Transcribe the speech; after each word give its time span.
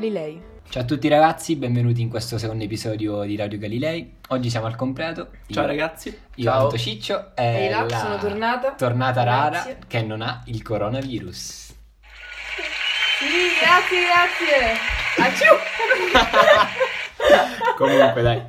Galilei. 0.00 0.38
Ciao 0.68 0.82
a 0.82 0.84
tutti 0.84 1.08
ragazzi, 1.08 1.56
benvenuti 1.56 2.02
in 2.02 2.10
questo 2.10 2.36
secondo 2.36 2.62
episodio 2.64 3.22
di 3.22 3.34
Radio 3.34 3.58
Galilei. 3.58 4.16
Oggi 4.28 4.50
siamo 4.50 4.66
al 4.66 4.76
completo. 4.76 5.30
Ciao 5.48 5.62
Io- 5.62 5.68
ragazzi. 5.68 6.18
Io 6.34 6.44
Ciao. 6.50 6.64
Anto 6.64 6.76
Ciccio 6.76 7.30
e 7.34 7.70
là, 7.70 7.86
la 7.88 7.98
sono 7.98 8.18
tornata. 8.18 8.72
tornata 8.72 9.22
rara 9.22 9.48
Grazie. 9.48 9.78
che 9.86 10.02
non 10.02 10.20
ha 10.20 10.42
il 10.46 10.62
coronavirus. 10.62 11.38
Sì, 13.18 13.48
grazie, 13.58 14.00
grazie. 14.04 15.24
Acciù! 15.24 15.54
Comunque 17.76 18.22
dai, 18.22 18.42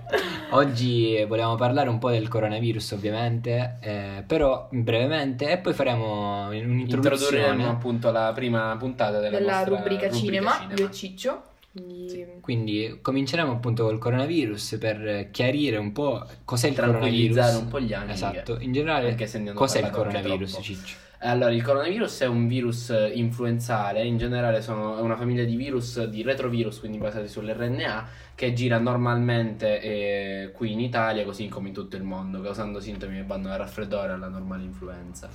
oggi 0.51 1.23
volevamo 1.27 1.55
parlare 1.55 1.89
un 1.89 1.97
po' 1.99 2.09
del 2.09 2.27
coronavirus 2.27 2.91
ovviamente, 2.93 3.77
eh, 3.81 4.23
però 4.25 4.67
brevemente 4.71 5.49
e 5.51 5.57
poi 5.57 5.73
faremo 5.73 6.47
un'introduzione. 6.47 7.37
Introdurremo 7.37 7.69
appunto 7.69 8.11
la 8.11 8.31
prima 8.33 8.75
puntata 8.79 9.19
della, 9.19 9.37
Della 9.37 9.55
nostra 9.57 9.75
rubrica, 9.75 10.09
cinema, 10.11 10.53
cinema. 10.59 10.73
io 10.77 10.87
e 10.87 10.91
Ciccio. 10.91 11.41
Quindi- 11.73 12.25
Quindi 12.41 12.99
cominceremo 13.01 13.51
appunto 13.51 13.83
col 13.83 13.99
coronavirus 13.99 14.77
per 14.79 15.27
chiarire 15.31 15.77
un 15.77 15.91
po' 15.91 16.23
cos'è 16.45 16.69
il 16.69 16.73
Tranquillizzare 16.75 17.51
coronavirus. 17.51 17.61
un 17.61 17.67
po' 17.67 17.79
gli 17.81 17.93
animi. 17.93 18.11
Esatto, 18.13 18.57
in 18.59 18.71
generale 18.71 19.15
cos'è 19.53 19.79
il 19.79 19.89
coronavirus. 19.89 20.57
Ciccio? 20.61 20.95
Allora, 21.19 21.51
il 21.51 21.63
coronavirus 21.63 22.21
è 22.21 22.25
un 22.27 22.47
virus 22.47 22.91
eh, 22.91 23.11
influenzale, 23.15 24.05
in 24.05 24.17
generale 24.17 24.61
sono, 24.61 24.99
è 24.99 25.01
una 25.01 25.15
famiglia 25.15 25.43
di 25.45 25.55
virus, 25.55 26.03
di 26.05 26.21
retrovirus, 26.21 26.79
quindi 26.79 26.99
basati 26.99 27.27
sull'RNA, 27.27 28.07
che 28.35 28.53
gira 28.53 28.77
normalmente 28.77 29.81
eh, 29.81 30.51
qui 30.51 30.73
in 30.73 30.79
Italia, 30.79 31.25
così 31.25 31.47
come 31.47 31.69
in 31.69 31.73
tutto 31.73 31.95
il 31.95 32.03
mondo, 32.03 32.39
causando 32.41 32.79
sintomi 32.79 33.15
che 33.15 33.23
vanno 33.23 33.47
dal 33.47 33.57
raffreddore 33.57 34.11
alla 34.13 34.27
normale 34.27 34.63
influenza. 34.63 35.27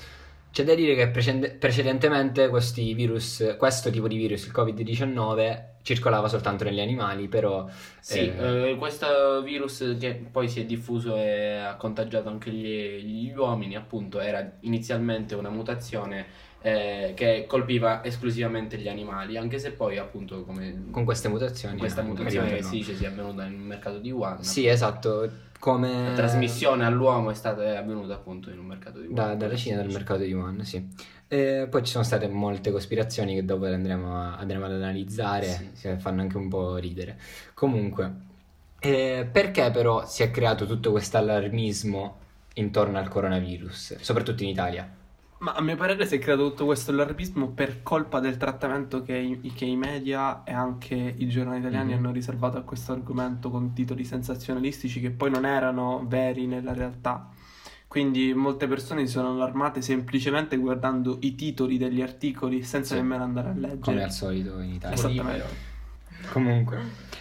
C'è 0.52 0.62
da 0.62 0.74
dire 0.76 0.94
che 0.94 1.08
precede- 1.08 1.50
precedentemente 1.50 2.48
virus, 2.94 3.56
questo 3.58 3.90
tipo 3.90 4.06
di 4.06 4.16
virus, 4.16 4.46
il 4.46 4.52
Covid-19, 4.54 5.71
circolava 5.82 6.28
soltanto 6.28 6.64
negli 6.64 6.80
animali, 6.80 7.28
però 7.28 7.68
Sì, 8.00 8.18
eh, 8.30 8.70
eh, 8.70 8.76
questo 8.78 9.42
virus 9.42 9.96
che 9.98 10.14
poi 10.30 10.48
si 10.48 10.60
è 10.60 10.64
diffuso 10.64 11.16
e 11.16 11.56
ha 11.56 11.76
contagiato 11.76 12.28
anche 12.28 12.50
gli, 12.50 13.26
gli 13.28 13.32
uomini, 13.36 13.76
appunto, 13.76 14.20
era 14.20 14.56
inizialmente 14.60 15.34
una 15.34 15.50
mutazione 15.50 16.50
eh, 16.62 17.12
che 17.14 17.44
colpiva 17.48 18.04
esclusivamente 18.04 18.78
gli 18.78 18.88
animali, 18.88 19.36
anche 19.36 19.58
se 19.58 19.72
poi, 19.72 19.98
appunto, 19.98 20.44
come 20.44 20.84
con 20.90 21.04
queste 21.04 21.28
mutazioni... 21.28 21.76
questa 21.78 22.02
mutazione 22.02 22.54
che 22.54 22.62
si 22.62 22.76
dice 22.76 22.94
sia 22.94 23.08
avvenuta 23.08 23.42
nel 23.42 23.52
mercato 23.52 23.98
di 23.98 24.10
Wuhan, 24.10 24.42
Sì, 24.42 24.66
esatto, 24.66 25.28
come... 25.58 26.08
la 26.08 26.14
trasmissione 26.14 26.84
all'uomo 26.84 27.30
è 27.30 27.34
stata 27.34 27.62
è 27.64 27.76
avvenuta 27.76 28.14
appunto 28.14 28.50
in 28.50 28.58
un 28.58 28.66
mercato 28.66 29.00
di 29.00 29.12
Da- 29.12 29.24
Wuhan. 29.24 29.38
dalla 29.38 29.56
Cina, 29.56 29.76
dal 29.76 29.90
mercato 29.90 30.22
di 30.22 30.32
Wuhan, 30.32 30.64
sì. 30.64 30.88
E 31.28 31.66
poi 31.70 31.82
ci 31.82 31.90
sono 31.92 32.04
state 32.04 32.28
molte 32.28 32.70
cospirazioni 32.70 33.34
che 33.34 33.44
dopo 33.44 33.64
andremo, 33.66 34.16
a- 34.16 34.36
andremo 34.36 34.66
ad 34.66 34.72
analizzare, 34.72 35.46
Sì. 35.46 35.70
che 35.88 35.98
fanno 35.98 36.20
anche 36.20 36.36
un 36.36 36.48
po' 36.48 36.76
ridere. 36.76 37.18
Comunque, 37.54 38.12
eh, 38.78 39.26
perché 39.30 39.70
però 39.70 40.06
si 40.06 40.22
è 40.22 40.30
creato 40.30 40.66
tutto 40.66 40.90
questo 40.90 41.16
allarmismo 41.16 42.18
intorno 42.54 42.98
al 42.98 43.08
coronavirus, 43.08 43.96
soprattutto 44.00 44.42
in 44.42 44.50
Italia? 44.50 44.88
Ma 45.42 45.54
a 45.54 45.60
mio 45.60 45.74
parere 45.74 46.06
si 46.06 46.14
è 46.14 46.18
creato 46.20 46.48
tutto 46.50 46.64
questo 46.66 46.92
allarmismo 46.92 47.48
per 47.48 47.82
colpa 47.82 48.20
del 48.20 48.36
trattamento 48.36 49.02
che 49.02 49.16
i, 49.16 49.52
che 49.52 49.64
i 49.64 49.74
media 49.76 50.44
e 50.44 50.52
anche 50.52 50.94
i 50.94 51.26
giornali 51.28 51.58
italiani 51.58 51.90
Mhm. 51.92 51.98
hanno 51.98 52.12
riservato 52.12 52.58
a 52.58 52.62
questo 52.62 52.92
argomento 52.92 53.50
con 53.50 53.72
titoli 53.72 54.04
sensazionalistici 54.04 55.00
che 55.00 55.10
poi 55.10 55.30
non 55.30 55.44
erano 55.44 56.04
veri 56.06 56.46
nella 56.46 56.72
realtà. 56.72 57.28
Quindi 57.88 58.32
molte 58.34 58.68
persone 58.68 59.04
si 59.04 59.12
sono 59.12 59.32
allarmate 59.32 59.82
semplicemente 59.82 60.56
guardando 60.56 61.18
i 61.22 61.34
titoli 61.34 61.76
degli 61.76 62.00
articoli 62.02 62.62
senza 62.62 62.94
Sì. 62.94 63.00
nemmeno 63.00 63.24
andare 63.24 63.48
a 63.48 63.52
leggere. 63.54 63.78
Come 63.80 64.02
al 64.04 64.12
solito 64.12 64.60
in 64.60 64.74
Italia. 64.74 64.94
Esatto. 64.96 65.70
Comunque, 66.30 66.78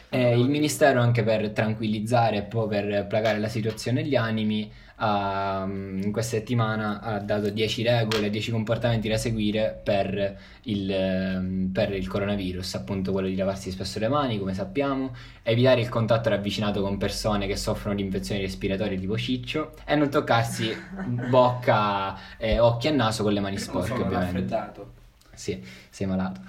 eh, 0.09 0.38
il 0.38 0.50
ministero 0.50 1.01
anche 1.01 1.23
per 1.23 1.51
tranquillizzare 1.51 2.38
e 2.38 2.41
poi 2.44 2.67
per 2.67 3.06
placare 3.07 3.39
la 3.39 3.47
situazione 3.47 4.01
e 4.01 4.06
gli 4.06 4.16
animi, 4.16 4.72
ha, 5.03 5.63
mm, 5.66 6.03
in 6.03 6.12
questa 6.12 6.38
settimana 6.38 7.00
ha 7.01 7.19
dato 7.19 7.50
10 7.50 7.81
regole, 7.84 8.29
10 8.29 8.51
comportamenti 8.51 9.09
da 9.09 9.17
seguire 9.17 9.79
per 9.84 10.38
il, 10.63 10.91
ehm, 10.91 11.69
per 11.73 11.94
il 11.94 12.07
coronavirus, 12.07 12.75
appunto 12.75 13.12
quello 13.12 13.28
di 13.28 13.35
lavarsi 13.35 13.72
spesso 13.72 14.00
le 14.00 14.07
mani, 14.07 14.38
come 14.38 14.53
sappiamo, 14.53 15.16
evitare 15.44 15.81
il 15.81 15.89
contatto 15.89 16.29
ravvicinato 16.29 16.81
con 16.81 16.97
persone 16.97 17.47
che 17.47 17.56
soffrono 17.56 17.95
di 17.95 18.03
infezioni 18.03 18.41
respiratorie 18.41 19.00
tipo 19.00 19.18
ciccio 19.18 19.73
e 19.85 19.95
non 19.95 20.09
toccarsi 20.09 20.75
bocca, 21.29 22.38
eh, 22.38 22.59
occhi 22.59 22.88
e 22.88 22.91
naso 22.91 23.23
con 23.23 23.33
le 23.33 23.39
mani 23.39 23.57
sporche, 23.57 23.94
ovviamente. 23.94 24.89
Sì, 25.33 25.59
sei 25.89 26.06
malato. 26.06 26.41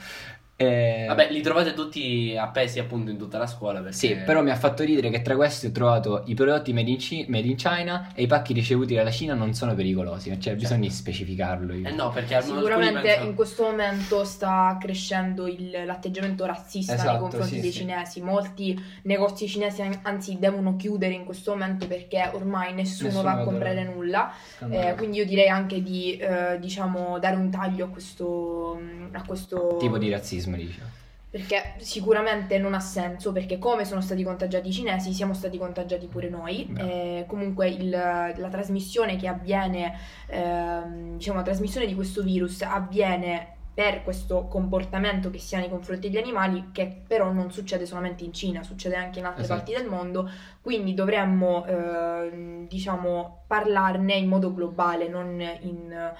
Eh, 0.63 1.05
Vabbè, 1.07 1.29
li 1.31 1.41
trovate 1.41 1.73
tutti 1.75 2.37
appesi 2.39 2.79
appunto 2.79 3.11
in 3.11 3.19
tutta 3.19 3.39
la 3.39 3.47
scuola 3.47 3.81
perché... 3.81 3.97
Sì, 3.97 4.15
però 4.25 4.43
mi 4.43 4.51
ha 4.51 4.57
fatto 4.57 4.83
ridere 4.85 5.11
che 5.11 5.23
tra 5.23 5.35
questi 5.37 5.67
ho 5.67 5.71
trovato 5.73 6.23
i 6.27 6.35
prodotti 6.35 6.73
made 6.73 6.91
in, 6.91 6.99
Ci- 6.99 7.27
made 7.29 7.47
in 7.49 7.57
China 7.57 8.11
e 8.15 8.23
i 8.23 8.27
pacchi 8.27 8.53
ricevuti 8.53 8.95
dalla 8.95 9.11
Cina 9.11 9.35
non 9.35 9.55
sono 9.55 9.75
pericolosi, 9.75 10.39
cioè 10.41 10.55
bisogna 10.55 10.89
specificarlo. 10.91 11.75
io. 11.75 11.89
Eh 11.89 11.93
no, 11.93 12.11
perché 12.11 12.35
almeno 12.35 12.57
Sicuramente 12.59 13.01
pensano- 13.01 13.29
in 13.29 13.35
questo 13.35 13.63
momento 13.65 14.25
sta 14.25 14.77
crescendo 14.81 15.47
il- 15.47 15.83
l'atteggiamento 15.85 16.45
razzista 16.47 16.95
Esatto, 16.95 17.11
nei 17.11 17.19
confronti 17.21 17.55
sì, 17.55 17.61
dei 17.61 17.71
sì. 17.73 17.79
cinesi. 17.79 18.21
Molti 18.23 18.81
negozi 19.03 19.49
cinesi 19.49 19.83
an- 19.83 19.99
anzi 20.03 20.39
devono 20.39 20.77
chiudere 20.77 21.15
in 21.15 21.25
questo 21.25 21.53
momento 21.53 21.87
perché 21.87 22.31
ormai 22.33 22.73
nessuno, 22.75 23.09
Nessuno 23.09 23.25
va 23.25 23.41
a 23.41 23.45
comprare 23.45 23.75
dove- 23.85 23.95
nulla. 23.95 24.33
Eh, 24.71 24.95
quindi 24.97 25.19
io 25.19 25.27
direi 25.27 25.49
anche 25.49 25.83
di 25.83 26.17
eh, 26.17 26.59
diciamo 26.59 27.19
dare 27.19 27.37
un 27.37 27.51
taglio 27.51 27.87
a 27.87 27.89
questo, 27.89 28.81
a 29.13 29.23
questo 29.25 29.77
tipo 29.79 29.99
di 29.99 30.11
razzismo, 30.11 30.52
diciamo. 30.57 30.89
perché 31.31 31.75
sicuramente 31.79 32.59
non 32.59 32.75
ha 32.75 32.81
senso 32.81 33.33
perché 33.33 33.59
come 33.59 33.87
sono 33.87 34.03
stati 34.03 34.23
contagiati 34.23 34.69
i 34.69 34.73
cinesi 34.73 35.15
siamo 35.15 35.33
stati 35.33 35.57
contagiati 35.57 36.07
pure 36.07 36.29
noi. 36.29 36.71
Eh, 36.77 37.25
comunque 37.27 37.69
il- 37.71 37.89
la 37.89 38.49
trasmissione 38.51 39.17
che 39.17 39.29
avviene 39.29 39.95
ehm, 40.29 41.17
diciamo 41.17 41.39
la 41.39 41.45
trasmissione 41.45 41.87
di 41.87 41.95
questo 41.95 42.23
virus 42.23 42.61
avviene 42.63 43.57
per 43.75 44.03
questo 44.03 44.49
comportamento 44.49 45.31
che 45.31 45.39
si 45.39 45.55
ha 45.55 45.59
nei 45.59 45.71
confronti 45.71 46.11
degli 46.11 46.19
animali 46.23 46.69
che 46.73 46.95
però 47.07 47.33
non 47.33 47.51
succede 47.51 47.87
solamente 47.87 48.23
in 48.23 48.35
Cina 48.35 48.63
succede 48.63 48.97
anche 48.97 49.19
in 49.21 49.25
altre 49.25 49.45
Esatto. 49.45 49.61
parti 49.63 49.75
del 49.75 49.89
mondo 49.89 50.31
quindi 50.61 50.93
dovremmo 50.93 51.65
ehm, 51.65 52.69
diciamo 52.69 53.45
parlarne 53.47 54.13
in 54.13 54.29
modo 54.29 54.53
globale 54.53 55.09
non 55.09 55.41
in 55.63 56.13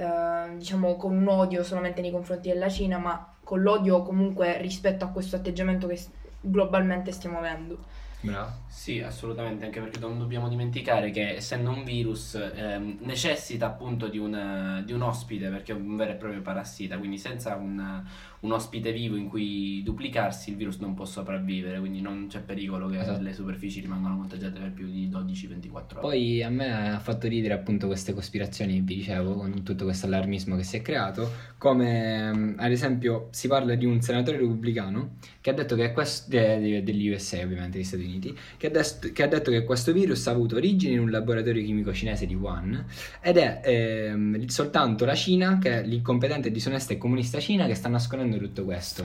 eh, 0.00 0.56
diciamo 0.56 0.96
con 0.96 1.16
un 1.16 1.28
odio 1.28 1.62
solamente 1.62 2.00
nei 2.00 2.10
confronti 2.10 2.48
della 2.48 2.68
Cina 2.68 2.98
ma 2.98 3.34
con 3.42 3.62
l'odio 3.62 4.02
comunque 4.02 4.58
rispetto 4.58 5.04
a 5.04 5.08
questo 5.08 5.36
atteggiamento 5.36 5.86
che 5.86 6.00
globalmente 6.40 7.12
stiamo 7.12 7.38
avendo. 7.38 7.78
Bravo. 8.20 8.68
Sì, 8.68 9.00
assolutamente, 9.00 9.64
anche 9.64 9.80
perché 9.80 9.98
non 9.98 10.18
dobbiamo 10.18 10.48
dimenticare 10.48 11.10
che 11.10 11.34
essendo 11.36 11.70
un 11.70 11.84
virus 11.84 12.34
ehm, 12.34 12.98
necessita 13.00 13.66
appunto 13.66 14.08
di 14.08 14.18
un, 14.18 14.82
di 14.86 14.92
un 14.92 15.02
ospite 15.02 15.48
perché 15.48 15.72
è 15.72 15.74
un 15.74 15.96
vero 15.96 16.12
e 16.12 16.14
proprio 16.14 16.40
parassita, 16.40 16.96
quindi 16.96 17.18
senza 17.18 17.56
un, 17.56 18.02
un 18.40 18.52
ospite 18.52 18.92
vivo 18.92 19.16
in 19.16 19.28
cui 19.28 19.82
duplicarsi 19.82 20.50
il 20.50 20.56
virus 20.56 20.78
non 20.78 20.94
può 20.94 21.04
sopravvivere, 21.04 21.78
quindi 21.78 22.00
non 22.00 22.26
c'è 22.28 22.40
pericolo 22.40 22.88
che 22.88 23.00
Esatto. 23.00 23.22
le 23.22 23.32
superfici 23.32 23.80
rimangano 23.80 24.16
contagiate 24.16 24.58
per 24.58 24.72
più 24.72 24.86
di 24.86 25.08
12-24 25.08 25.72
ore. 25.72 26.00
Poi 26.00 26.42
a 26.42 26.48
me 26.48 26.90
ha 26.92 26.98
fatto 27.00 27.28
ridere 27.28 27.54
appunto 27.54 27.86
queste 27.86 28.14
cospirazioni 28.14 28.80
vi 28.80 28.96
dicevo, 28.96 29.34
con 29.34 29.62
tutto 29.62 29.84
questo 29.84 30.06
allarmismo 30.06 30.56
che 30.56 30.62
si 30.62 30.76
è 30.76 30.82
creato, 30.82 31.30
come 31.58 32.32
mm, 32.32 32.54
ad 32.58 32.70
esempio 32.70 33.28
si 33.30 33.48
parla 33.48 33.74
di 33.74 33.84
un 33.84 34.00
senatore 34.00 34.38
repubblicano 34.38 35.16
che 35.40 35.50
ha 35.50 35.52
detto 35.54 35.74
che 35.76 35.92
questo, 35.92 36.30
de- 36.30 36.82
degli 36.82 37.08
USA 37.08 37.42
ovviamente, 37.42 37.76
degli 37.76 37.84
Stati 37.84 38.02
Uniti, 38.02 38.09
che 38.56 38.66
ha, 38.66 38.70
des- 38.70 39.12
che 39.12 39.22
ha 39.22 39.26
detto 39.26 39.50
che 39.50 39.64
questo 39.64 39.92
virus 39.92 40.26
ha 40.26 40.32
avuto 40.32 40.56
origine 40.56 40.94
in 40.94 41.00
un 41.00 41.10
laboratorio 41.10 41.62
chimico 41.62 41.92
cinese 41.92 42.26
di 42.26 42.34
Wuhan 42.34 42.84
ed 43.20 43.36
è 43.36 43.60
ehm, 43.62 44.46
soltanto 44.46 45.04
la 45.04 45.14
Cina, 45.14 45.58
che 45.58 45.80
è 45.80 45.84
l'incompetente, 45.84 46.50
disonesta 46.50 46.92
e 46.92 46.98
comunista 46.98 47.38
Cina, 47.38 47.66
che 47.66 47.74
sta 47.74 47.88
nascondendo 47.88 48.38
tutto 48.38 48.64
questo. 48.64 49.04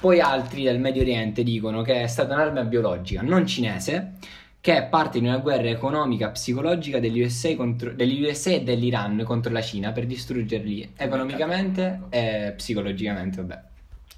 Poi 0.00 0.20
altri 0.20 0.64
del 0.64 0.78
Medio 0.78 1.02
Oriente 1.02 1.42
dicono 1.42 1.82
che 1.82 2.02
è 2.02 2.06
stata 2.06 2.34
un'arma 2.34 2.62
biologica 2.64 3.22
non 3.22 3.46
cinese 3.46 4.12
che 4.64 4.78
è 4.78 4.86
parte 4.86 5.20
di 5.20 5.26
una 5.26 5.36
guerra 5.36 5.68
economica 5.68 6.30
psicologica 6.30 6.98
degli 6.98 7.20
USA, 7.20 7.54
contro- 7.54 7.92
degli 7.92 8.22
USA 8.22 8.52
e 8.52 8.62
dell'Iran 8.62 9.22
contro 9.22 9.52
la 9.52 9.60
Cina 9.60 9.92
per 9.92 10.06
distruggerli 10.06 10.92
economicamente 10.96 12.04
e 12.08 12.54
psicologicamente, 12.56 13.42
vabbè. 13.42 13.73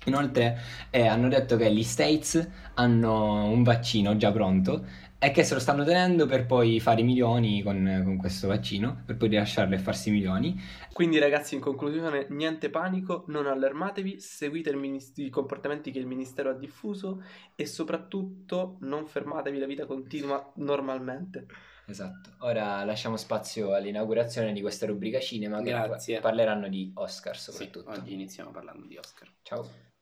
Inoltre 0.07 0.59
eh, 0.91 1.07
hanno 1.07 1.29
detto 1.29 1.57
che 1.57 1.73
gli 1.73 1.83
States 1.83 2.49
hanno 2.75 3.45
un 3.51 3.63
vaccino 3.63 4.17
già 4.17 4.33
pronto 4.33 4.85
e 5.19 5.31
che 5.31 5.45
se 5.45 5.55
lo 5.55 5.61
stanno 5.61 5.85
tenendo 5.85 6.27
per 6.27 6.47
poi 6.47 6.79
fare 6.81 7.01
i 7.01 7.05
milioni 7.05 7.63
con, 7.63 8.03
con 8.05 8.17
questo 8.17 8.49
vaccino, 8.49 9.03
per 9.05 9.17
poi 9.17 9.29
rilasciarlo 9.29 9.75
e 9.75 9.79
farsi 9.79 10.09
i 10.11 10.13
milioni. 10.13 10.61
Quindi 10.93 11.19
ragazzi, 11.19 11.55
in 11.55 11.61
conclusione, 11.61 12.27
niente 12.31 12.71
panico, 12.71 13.25
non 13.29 13.47
allarmatevi, 13.47 14.19
seguite 14.19 14.71
il 14.71 14.77
minis- 14.77 15.17
i 15.19 15.29
comportamenti 15.31 15.91
che 15.91 15.99
il 15.99 16.07
Ministero 16.07 16.51
ha 16.51 16.55
diffuso 16.55 17.23
e 17.55 17.67
soprattutto 17.67 18.79
non 18.81 19.07
fermatevi, 19.07 19.59
la 19.59 19.67
vita 19.67 19.87
continua 19.87 20.53
normalmente. 20.57 21.47
Esatto. 21.87 22.35
Ora 22.41 22.85
lasciamo 22.85 23.17
spazio 23.17 23.73
all'inaugurazione 23.75 24.53
di 24.53 24.61
questa 24.61 24.87
rubrica 24.87 25.21
cinema 25.21 25.63
che 25.63 25.71
Grazie. 25.71 26.21
parleranno 26.21 26.69
di 26.69 26.91
Oscar 26.95 27.37
Sì, 27.37 27.53
soprattutto. 27.53 27.91
oggi 27.91 28.13
iniziamo 28.13 28.51
parlando 28.51 28.87
di 28.87 28.97
Oscar. 28.97 29.33
Ciao. 29.43 29.95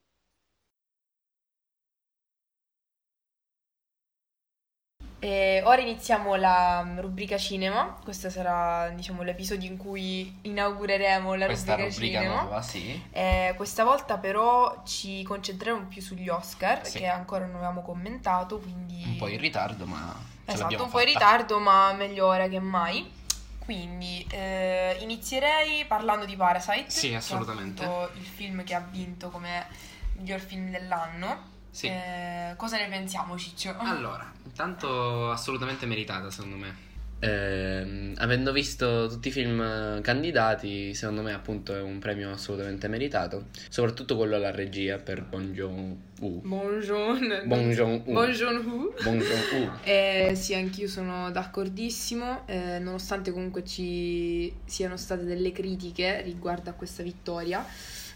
E 5.25 5.63
ora 5.65 5.81
iniziamo 5.81 6.35
la 6.35 6.83
mm, 6.85 6.99
rubrica 6.99 7.39
cinema. 7.39 7.97
Questo 8.05 8.29
sarà, 8.29 8.91
diciamo, 8.91 9.23
l'episodio 9.23 9.71
in 9.71 9.79
cui 9.79 10.37
inaugureremo 10.43 11.33
la 11.33 11.47
Questa 11.47 11.77
rubrica, 11.77 11.95
rubrica 11.95 12.19
cinema. 12.21 12.41
nuova, 12.43 12.61
sì. 12.61 13.03
Eh, 13.11 13.55
questa 13.57 13.85
volta 13.85 14.19
però 14.19 14.83
ci 14.85 15.23
concentreremo 15.23 15.87
più 15.87 16.03
sugli 16.03 16.29
Oscar, 16.29 16.87
Sì. 16.87 16.99
che 16.99 17.07
ancora 17.07 17.47
non 17.47 17.55
avevamo 17.55 17.81
commentato, 17.81 18.59
quindi... 18.59 19.03
Un 19.07 19.17
po' 19.17 19.29
in 19.29 19.41
ritardo, 19.41 19.87
ma 19.87 20.15
Esatto, 20.45 20.75
un 20.83 20.91
po' 20.91 21.01
in 21.01 21.07
fatta. 21.07 21.27
ritardo, 21.27 21.59
ma 21.59 21.95
meglio 21.95 22.27
ora 22.27 22.47
che 22.47 22.61
mai. 22.61 23.11
Quindi 23.65 24.27
eh, 24.31 24.99
inizierei 25.01 25.87
parlando 25.87 26.27
di 26.27 26.37
Parasite. 26.37 26.91
Sì, 26.91 27.15
assolutamente. 27.15 27.83
il 28.19 28.27
film 28.27 28.63
che 28.63 28.75
ha 28.75 28.87
vinto 28.91 29.31
come 29.31 29.65
miglior 30.17 30.41
film 30.41 30.71
dell'anno. 30.71 31.53
Sì. 31.75 31.89
Eh, 31.89 32.55
cosa 32.57 32.77
ne 32.77 32.87
pensiamo, 32.89 33.37
Ciccio? 33.37 33.75
Allora, 33.83 34.33
intanto 34.45 35.33
assolutamente 35.33 35.87
meritata 35.87 36.31
secondo 36.31 36.57
me. 36.57 36.93
Ehm, 37.19 38.15
avendo 38.19 38.53
visto 38.53 39.09
tutti 39.09 39.29
i 39.29 39.31
film 39.33 40.01
candidati, 40.03 40.95
secondo 40.95 41.23
me 41.23 41.33
appunto 41.33 41.75
è 41.75 41.81
un 41.81 41.99
premio 41.99 42.31
assolutamente 42.31 42.87
meritato, 42.87 43.47
soprattutto 43.69 44.17
quello 44.17 44.37
alla 44.37 44.53
regia 44.53 44.99
per 44.99 45.25
Bong 45.25 45.53
Joon-ho. 45.53 46.29
Buongiorno. 46.43 47.43
Bong 47.45 47.73
Joon-ho. 47.73 48.13
Buongiorno. 48.13 48.95
Bong 49.03 49.23
Joon-ho. 49.23 49.79
Eh, 49.83 50.33
sì, 50.37 50.55
anch'io 50.55 50.87
sono 50.87 51.31
d'accordissimo, 51.33 52.47
eh, 52.47 52.79
nonostante 52.79 53.33
comunque 53.33 53.65
ci 53.65 54.53
siano 54.65 54.97
state 54.97 55.25
delle 55.25 55.51
critiche 55.51 56.23
riguardo 56.23 56.71
a 56.71 56.75
questa 56.75 57.03
vittoria, 57.03 57.67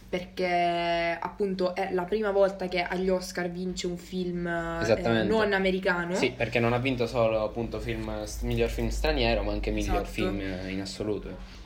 perché 0.09 1.19
appunto 1.21 1.75
è 1.75 1.93
la 1.93 2.05
prima 2.05 2.31
volta 2.31 2.67
che 2.67 2.83
agli 2.83 3.11
Oscar 3.11 3.51
vince 3.51 3.87
un 3.87 3.99
film 3.99 4.47
eh, 4.47 5.25
non 5.25 5.53
americano. 5.53 6.15
Sì, 6.15 6.31
perché 6.31 6.61
non 6.61 6.73
ha 6.73 6.79
vinto 6.79 7.07
solo 7.07 7.43
appunto 7.43 7.79
film, 7.79 8.25
miglior 8.43 8.71
film 8.71 8.89
straniero, 8.89 9.43
ma 9.43 9.53
anche 9.53 9.71
miglior 9.71 10.03
Esatto. 10.03 10.11
film 10.11 10.41
in 10.69 10.81
assoluto. 10.81 11.57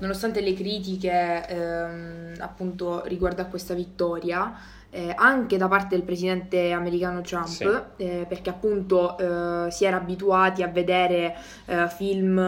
Nonostante 0.00 0.40
le 0.40 0.54
critiche 0.54 1.46
ehm, 1.46 2.34
appunto 2.38 3.04
riguardo 3.04 3.42
a 3.42 3.44
questa 3.44 3.74
vittoria, 3.74 4.52
eh, 4.96 5.12
anche 5.16 5.56
da 5.56 5.66
parte 5.66 5.96
del 5.96 6.04
presidente 6.04 6.70
americano 6.70 7.20
Trump, 7.20 7.46
Sì. 7.46 7.66
eh, 7.96 8.26
perché 8.28 8.50
appunto 8.50 9.18
eh, 9.18 9.70
si 9.72 9.84
era 9.84 9.96
abituati 9.96 10.62
a 10.62 10.68
vedere 10.68 11.34
eh, 11.66 11.88
film 11.88 12.40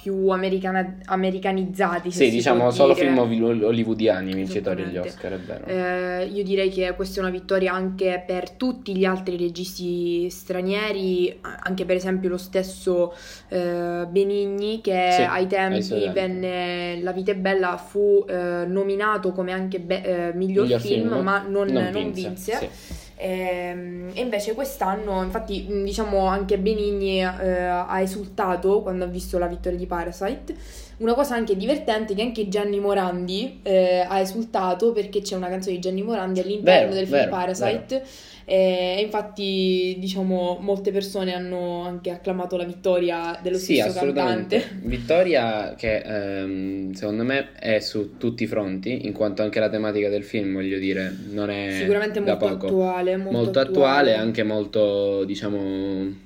più 0.00 0.28
americana- 0.28 0.96
americanizzati. 1.04 2.10
Sì, 2.10 2.30
diciamo 2.30 2.70
solo 2.70 2.94
dire. 2.94 3.06
film 3.06 3.18
holly- 3.18 3.62
hollywoodiani 3.62 4.32
vincitori 4.32 4.82
Esattamente. 4.82 5.08
Oscar, 5.08 5.32
è 5.32 5.38
vero. 5.38 5.64
Eh, 5.66 6.24
io 6.32 6.42
direi 6.42 6.70
che 6.70 6.94
questa 6.96 7.18
è 7.20 7.22
una 7.22 7.30
vittoria 7.30 7.72
anche 7.74 8.22
per 8.26 8.50
tutti 8.52 8.96
gli 8.96 9.04
altri 9.04 9.36
registi 9.36 10.30
stranieri, 10.30 11.38
anche 11.42 11.84
per 11.84 11.96
esempio 11.96 12.30
lo 12.30 12.38
stesso 12.38 13.12
eh, 13.48 14.06
Benigni 14.08 14.80
che 14.80 15.08
Sì, 15.12 15.22
ai 15.22 15.46
tempi 15.46 16.08
venne 16.12 17.00
La 17.02 17.12
vita 17.12 17.32
è 17.32 17.36
bella 17.36 17.76
fu 17.76 18.24
nominato 18.26 19.32
come 19.32 19.52
anche 19.52 19.80
be- 19.80 20.32
miglior, 20.34 20.64
Miglior 20.64 20.80
film, 20.80 21.08
film, 21.10 21.22
ma 21.22 21.44
non, 21.46 21.66
non 21.82 21.92
non 21.92 22.12
vinse, 22.12 22.56
sì. 22.58 22.68
Ehm, 23.16 24.10
E 24.14 24.20
invece 24.20 24.54
quest'anno, 24.54 25.22
infatti, 25.22 25.66
mh, 25.68 25.84
diciamo 25.84 26.26
anche 26.26 26.58
Benigni 26.58 27.20
eh, 27.20 27.24
ha 27.26 28.00
esultato 28.00 28.82
quando 28.82 29.04
ha 29.04 29.06
visto 29.06 29.38
la 29.38 29.46
vittoria 29.46 29.78
di 29.78 29.86
Parasite. 29.86 30.54
Una 30.98 31.14
cosa 31.14 31.34
anche 31.34 31.56
divertente 31.56 32.12
è 32.12 32.16
che 32.16 32.22
anche 32.22 32.48
Gianni 32.48 32.78
Morandi 32.78 33.60
eh, 33.62 34.04
ha 34.08 34.20
esultato 34.20 34.92
perché 34.92 35.22
c'è 35.22 35.34
una 35.36 35.48
canzone 35.48 35.74
di 35.76 35.80
Gianni 35.80 36.02
Morandi 36.02 36.40
all'interno 36.40 36.90
Vero, 36.90 36.94
del 36.94 37.06
film 37.06 37.18
vero, 37.18 37.30
Parasite. 37.30 38.02
E 38.46 39.00
infatti, 39.02 39.96
diciamo, 39.98 40.58
molte 40.60 40.92
persone 40.92 41.34
hanno 41.34 41.82
anche 41.82 42.10
acclamato 42.10 42.56
la 42.58 42.64
vittoria 42.64 43.38
dello 43.42 43.56
Sì, 43.56 43.76
stesso 43.76 43.88
assolutamente. 43.98 44.58
cantante. 44.60 44.86
Vittoria 44.86 45.74
che 45.76 45.96
ehm, 46.04 46.92
secondo 46.92 47.24
me 47.24 47.52
è 47.54 47.80
su 47.80 48.16
tutti 48.18 48.42
i 48.42 48.46
fronti, 48.46 49.06
in 49.06 49.12
quanto 49.12 49.42
anche 49.42 49.60
la 49.60 49.70
tematica 49.70 50.10
del 50.10 50.24
film, 50.24 50.52
voglio 50.52 50.78
dire, 50.78 51.10
non 51.30 51.48
è 51.50 51.70
Sicuramente 51.80 52.22
da 52.22 52.32
molto 52.38 52.48
poco. 52.48 52.66
attuale. 52.66 53.16
Molto, 53.16 53.32
Molto 53.38 53.58
attuale, 53.60 54.14
anche 54.14 54.42
molto, 54.42 55.24
diciamo... 55.24 56.23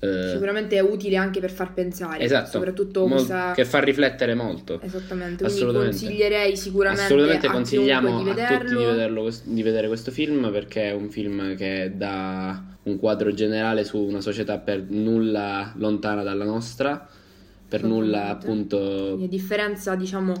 eh, 0.00 0.30
Sicuramente 0.32 0.76
è 0.76 0.80
utile 0.80 1.16
anche 1.16 1.40
per 1.40 1.50
far 1.50 1.74
pensare. 1.74 2.24
esatto, 2.24 2.50
Soprattutto 2.50 3.06
mol- 3.06 3.16
questa... 3.16 3.52
che 3.54 3.64
fa 3.66 3.80
riflettere 3.80 4.34
molto. 4.34 4.80
Esattamente, 4.80 5.44
quindi 5.44 5.72
consiglierei 5.72 6.56
sicuramente 6.56 7.04
Assolutamente 7.04 7.46
a 7.46 7.50
consigliamo 7.50 8.22
di 8.22 8.30
a 8.30 8.32
tutti 8.32 8.34
di, 8.34 8.74
vederlo. 8.74 8.84
vederlo 8.86 9.30
di 9.44 9.62
vedere 9.62 9.88
questo 9.88 10.10
film 10.10 10.50
perché 10.50 10.84
è 10.88 10.92
un 10.92 11.10
film 11.10 11.54
che 11.54 11.92
dà 11.94 12.62
un 12.82 12.98
quadro 12.98 13.32
generale 13.34 13.84
su 13.84 13.98
una 13.98 14.22
società 14.22 14.56
per 14.58 14.82
nulla 14.88 15.72
lontana 15.76 16.22
dalla 16.22 16.44
nostra, 16.44 17.06
per 17.68 17.84
nulla 17.84 18.28
appunto 18.30 19.18
a 19.22 19.26
differenza, 19.28 19.94
diciamo, 19.96 20.32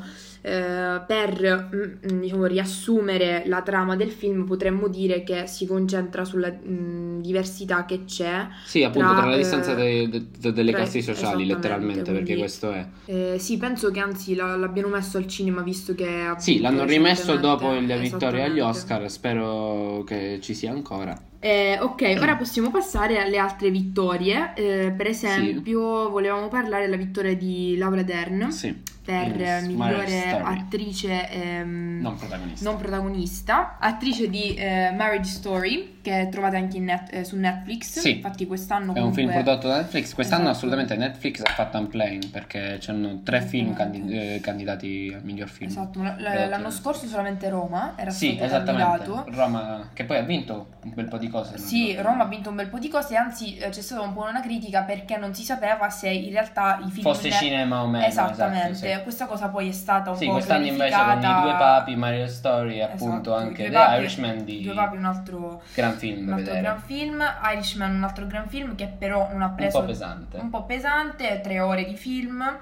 eh, 0.42 1.00
per 1.06 1.70
mm, 1.74 2.12
mm, 2.14 2.20
diciamo, 2.20 2.44
riassumere 2.46 3.42
la 3.46 3.62
trama 3.62 3.96
del 3.96 4.10
film, 4.10 4.44
potremmo 4.44 4.88
dire 4.88 5.22
che 5.22 5.46
si 5.46 5.66
concentra 5.66 6.24
sulla 6.24 6.50
mm, 6.52 7.20
diversità 7.20 7.84
che 7.84 8.04
c'è. 8.04 8.46
Sì, 8.64 8.82
appunto, 8.82 9.08
tra, 9.10 9.18
tra, 9.20 9.28
la 9.28 9.34
eh, 9.34 9.38
distanza 9.38 9.74
de- 9.74 10.08
de- 10.08 10.52
delle 10.52 10.70
tra- 10.70 10.80
classi 10.80 11.02
sociali, 11.02 11.46
letteralmente, 11.46 12.04
perché 12.10 12.22
quindi- 12.22 12.40
questo 12.40 12.72
è. 12.72 12.86
Eh, 13.06 13.36
sì, 13.38 13.56
penso 13.58 13.90
che 13.90 14.00
anzi 14.00 14.34
la- 14.34 14.56
l'abbiano 14.56 14.88
messo 14.88 15.18
al 15.18 15.26
cinema 15.26 15.62
visto 15.62 15.94
che 15.94 16.32
Sì, 16.38 16.60
l'hanno 16.60 16.84
rimesso 16.84 17.36
dopo 17.36 17.70
la 17.72 17.96
vittoria 17.96 18.44
agli. 18.44 18.60
Oscar, 18.60 19.10
spero 19.10 20.02
che 20.06 20.38
ci 20.40 20.54
sia 20.54 20.70
ancora. 20.70 21.18
Eh, 21.42 21.78
ok, 21.80 22.16
ora 22.20 22.36
possiamo 22.36 22.70
passare 22.70 23.18
alle 23.18 23.38
altre 23.38 23.70
vittorie. 23.70 24.52
Eh, 24.54 24.92
per 24.94 25.14
Sì. 25.14 25.24
esempio, 25.26 26.10
volevamo 26.10 26.48
parlare 26.48 26.84
della 26.84 26.96
vittoria 26.98 27.34
di 27.34 27.76
Laura 27.78 28.02
Dern 28.02 28.50
Sì, 28.50 28.74
per 29.02 29.16
Marriage 29.16 29.66
migliore 29.66 30.40
attrice 30.42 31.30
ehm, 31.30 31.98
non 32.02 32.16
protagonista. 32.16 32.68
non 32.70 32.78
protagonista, 32.78 33.76
attrice 33.80 34.28
di 34.28 34.54
eh, 34.54 34.92
Marriage 34.96 35.30
Story, 35.30 35.98
che 36.02 36.28
trovate 36.30 36.56
anche 36.56 36.78
net- 36.78 37.12
eh, 37.12 37.24
su 37.24 37.36
Netflix. 37.36 37.98
Sì. 37.98 38.16
Infatti, 38.16 38.46
quest'anno 38.46 38.94
È 38.94 39.00
un 39.00 39.12
film 39.12 39.28
comunque- 39.28 39.42
prodotto 39.42 39.68
da 39.68 39.76
Netflix. 39.80 40.14
Quest'anno 40.14 40.42
Esatto. 40.42 40.56
assolutamente 40.56 40.96
Netflix 40.96 41.40
ha 41.42 41.50
fatto 41.52 41.78
un 41.78 41.88
plane 41.88 42.18
perché 42.30 42.78
c'hanno 42.80 43.20
tre 43.22 43.40
film 43.42 43.68
Esattamente. 43.72 43.98
candi- 44.10 44.34
eh, 44.36 44.40
candidati 44.40 45.12
al 45.14 45.24
miglior 45.24 45.48
film. 45.48 45.70
Esatto, 45.70 46.02
l- 46.02 46.46
l'anno 46.48 46.70
scorso 46.70 47.06
solamente 47.06 47.48
Roma 47.48 47.94
era 47.96 48.10
Sì, 48.10 48.34
stato 48.36 48.64
candidato. 48.64 49.24
Roma, 49.28 49.90
che 49.94 50.04
poi 50.04 50.18
ha 50.18 50.22
vinto 50.22 50.68
un 50.84 50.92
bel 50.94 51.06
po' 51.08 51.18
di 51.18 51.28
cose. 51.28 51.58
Sì, 51.58 51.96
Roma 52.00 52.24
ha 52.24 52.28
vinto 52.28 52.50
un 52.50 52.56
bel 52.56 52.68
po' 52.68 52.78
di 52.78 52.88
cose, 52.88 53.16
anzi 53.16 53.56
eh, 53.56 53.68
c'è 53.70 53.80
stata 53.82 54.02
un 54.02 54.12
po' 54.14 54.22
una 54.28 54.40
critica 54.40 54.82
perché 54.82 55.16
non 55.16 55.34
si 55.34 55.42
sapeva 55.42 55.88
se 55.90 56.08
in 56.08 56.30
realtà 56.32 56.78
i 56.84 56.90
film 56.90 57.02
Fosse 57.02 57.28
ne- 57.28 57.34
cinema 57.34 57.82
o 57.82 57.86
meno. 57.88 58.04
Esattamente, 58.06 58.70
esatto, 58.70 58.86
questa 59.02 59.26
cosa 59.26 59.48
poi 59.48 59.68
è 59.68 59.72
stata 59.72 60.10
un 60.10 60.16
sì. 60.16 60.26
Po' 60.26 60.32
quest'anno 60.32 60.66
invece 60.66 60.96
con 60.96 61.18
i 61.18 61.40
due 61.42 61.54
papi, 61.56 61.96
Mario 61.96 62.26
Story 62.26 62.78
e 62.78 62.82
appunto 62.82 63.32
Esatto, 63.32 63.34
anche 63.34 63.64
The 63.64 63.70
papi- 63.70 63.98
Irishman 64.00 64.44
di 64.44 64.62
Due 64.62 64.74
papi 64.74 64.96
un 64.96 65.04
altro, 65.04 65.62
gran 65.74 65.92
film 65.92 66.26
un 66.28 66.32
altro 66.34 66.54
gran 66.60 66.78
film, 66.80 67.24
Irishman 67.54 67.94
un 67.94 68.04
altro 68.04 68.26
gran 68.26 68.48
film 68.48 68.74
che 68.74 68.86
però 68.88 69.28
non 69.32 69.42
ha 69.42 69.46
Un 69.46 69.54
preso 69.54 69.80
po' 69.80 69.86
pesante. 69.86 70.36
un 70.38 70.50
po' 70.50 70.64
pesante, 70.64 71.40
tre 71.42 71.60
ore 71.60 71.84
di 71.84 71.96
film. 71.96 72.58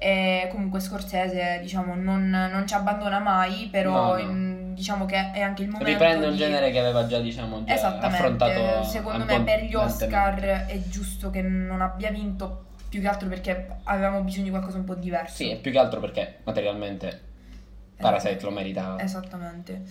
E 0.00 0.48
comunque 0.52 0.78
Scorsese 0.78 1.58
diciamo 1.60 1.96
non, 1.96 2.28
non 2.30 2.64
ci 2.68 2.74
abbandona 2.74 3.18
mai, 3.18 3.68
però 3.68 3.92
No, 3.92 4.12
no. 4.12 4.18
in- 4.18 4.74
diciamo 4.74 5.06
che 5.06 5.32
è 5.32 5.40
anche 5.40 5.62
il 5.62 5.70
momento 5.70 5.90
Riprende 5.90 6.26
un 6.26 6.32
di- 6.34 6.38
genere 6.38 6.70
che 6.70 6.78
aveva 6.78 7.04
già, 7.08 7.18
diciamo, 7.18 7.64
già 7.64 7.96
affrontato. 8.00 8.84
secondo 8.84 9.24
me 9.24 9.42
per 9.42 9.64
gli. 9.64 9.74
Oscar 9.74 10.36
è 10.66 10.80
giusto 10.86 11.30
che 11.30 11.42
non 11.42 11.80
abbia 11.80 12.10
vinto 12.10 12.66
più 12.88 13.00
che 13.00 13.06
altro 13.08 13.28
perché 13.28 13.66
avevamo 13.84 14.22
bisogno 14.22 14.44
di 14.44 14.50
qualcosa 14.50 14.78
un 14.78 14.84
po' 14.84 14.94
diverso. 14.94 15.36
Sì, 15.36 15.58
più 15.60 15.70
che 15.70 15.78
altro 15.78 16.00
perché 16.00 16.38
materialmente 16.44 17.20
Parasite 17.96 18.38
lo 18.44 18.50
meritava. 18.50 19.00
Esattamente. 19.02 19.82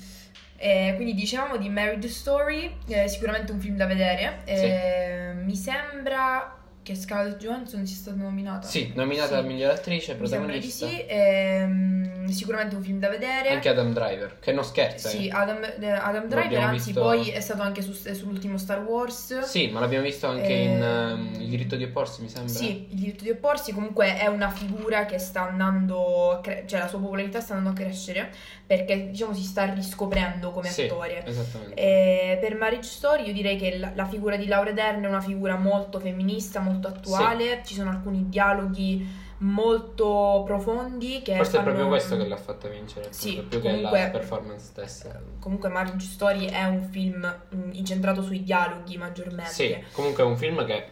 E 0.55 0.93
quindi 0.95 1.13
dicevamo 1.13 1.57
di 1.57 1.69
Married 1.69 2.05
Story, 2.05 2.77
eh, 2.87 3.07
sicuramente 3.07 3.51
un 3.51 3.59
film 3.59 3.75
da 3.75 3.85
vedere. 3.85 4.39
Eh, 4.45 5.33
Mi 5.35 5.55
sembra 5.55 6.55
che 6.81 6.95
Scarlett 6.95 7.37
Johansson 7.37 7.85
sia 7.85 7.95
stata 7.97 8.17
nominata. 8.17 8.65
Sì, 8.67 8.91
nominata 8.95 9.41
Sì. 9.41 9.45
miglior 9.47 9.71
attrice, 9.71 10.15
Mi 10.15 10.25
sembra 10.27 10.53
di 10.53 10.59
protagonista. 10.67 10.87
sì. 10.87 11.05
ehm, 11.07 12.16
sicuramente 12.33 12.75
un 12.75 12.81
film 12.83 12.99
da 12.99 13.09
vedere. 13.09 13.49
Anche 13.49 13.69
Adam 13.69 13.93
Driver, 13.93 14.39
che 14.39 14.51
non 14.51 14.63
scherza. 14.63 15.09
Sì, 15.09 15.27
eh. 15.27 15.31
Adam, 15.31 15.63
eh, 15.63 15.89
Adam 15.89 16.27
Driver, 16.27 16.59
anzi 16.59 16.85
visto- 16.87 17.01
poi 17.01 17.29
è 17.29 17.39
stato 17.39 17.61
anche 17.61 17.81
su- 17.81 17.93
sull'ultimo 17.93 18.57
Star 18.57 18.81
Wars. 18.83 19.39
Sì, 19.41 19.67
ma 19.69 19.79
l'abbiamo 19.79 20.03
visto 20.05 20.27
anche 20.27 20.47
Eh, 20.47 20.63
in 20.63 20.81
ehm, 20.81 21.31
Il 21.41 21.47
diritto 21.49 21.75
di 21.75 21.83
opporsi, 21.83 22.21
mi 22.21 22.29
sembra. 22.29 22.53
Sì, 22.53 22.87
il 22.89 22.97
diritto 22.99 23.23
di 23.23 23.29
opporsi 23.29 23.71
comunque 23.73 24.17
è 24.17 24.27
una 24.27 24.49
figura 24.49 25.05
che 25.05 25.17
sta 25.19 25.47
andando, 25.47 26.31
a 26.31 26.41
cre- 26.41 26.63
cioè 26.67 26.79
la 26.79 26.87
sua 26.87 26.99
popolarità 26.99 27.39
sta 27.39 27.53
andando 27.55 27.79
a 27.79 27.83
crescere 27.83 28.29
perché 28.65 29.09
diciamo 29.11 29.33
si 29.33 29.43
sta 29.43 29.63
riscoprendo 29.73 30.51
come 30.51 30.67
Sì, 30.69 30.83
attore. 30.83 31.25
Esattamente. 31.25 31.75
E 31.75 32.37
per 32.41 32.55
Marriage 32.55 32.89
Story 32.89 33.25
io 33.27 33.33
direi 33.33 33.55
che 33.57 33.77
la, 33.77 33.91
la 33.95 34.05
figura 34.05 34.35
di 34.35 34.45
Laura 34.47 34.71
Dern 34.71 35.03
è 35.03 35.07
una 35.07 35.21
figura 35.21 35.55
molto 35.55 35.99
femminista, 35.99 36.59
molto 36.59 36.87
attuale, 36.89 37.61
ci 37.65 37.73
sono 37.75 37.89
alcuni 37.91 38.27
dialoghi 38.27 39.25
molto 39.39 40.43
profondi 40.45 41.21
che 41.23 41.35
Forse 41.35 41.51
è 41.51 41.55
fanno- 41.55 41.65
proprio 41.65 41.87
questo 41.87 42.17
che 42.17 42.27
l'ha 42.27 42.37
fatta 42.37 42.67
vincere, 42.67 43.07
Sì, 43.11 43.35
più 43.47 43.61
che 43.61 43.69
comunque- 43.71 44.01
la 44.01 44.09
performance 44.09 44.65
stessa. 44.65 45.21
Comunque 45.39 45.69
Marriage 45.69 46.05
Story 46.07 46.45
è 46.47 46.63
un 46.65 46.81
film 46.83 47.41
mm, 47.55 47.69
incentrato 47.73 48.21
sui 48.21 48.43
dialoghi 48.43 48.97
maggiormente. 48.97 49.51
Sì, 49.51 49.77
comunque 49.91 50.23
è 50.23 50.25
un 50.25 50.37
film 50.37 50.65
che 50.65 50.85